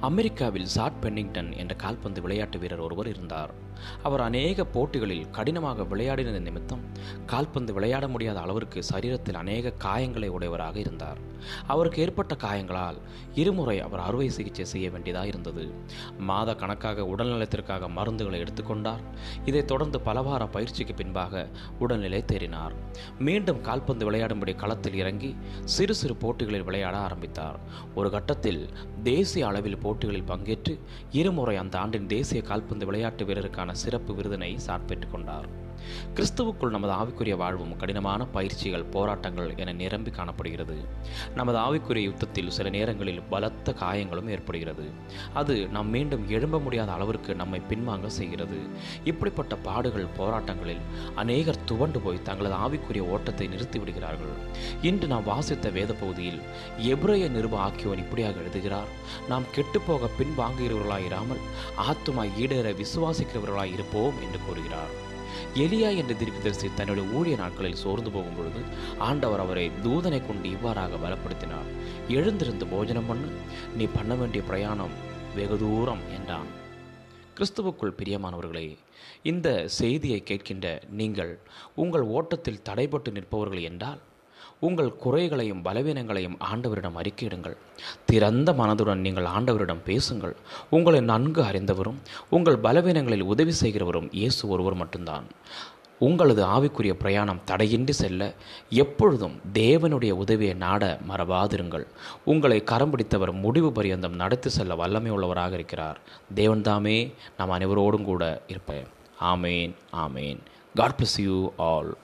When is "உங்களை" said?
90.70-91.00, 102.24-102.64